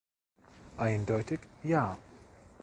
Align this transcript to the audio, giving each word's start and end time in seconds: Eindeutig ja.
Eindeutig 0.79 1.41
ja. 1.63 1.95